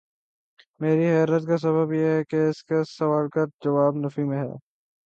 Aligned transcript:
میری 0.79 1.05
حیرت 1.05 1.47
کا 1.47 1.57
سبب 1.57 1.93
یہ 1.93 2.05
ہے 2.05 2.23
کہ 2.23 2.49
اس 2.49 2.63
سوال 2.89 3.29
کا 3.29 3.45
جواب 3.65 3.95
نفی 3.95 4.23
میں 4.23 4.37
ہے۔ 4.37 4.51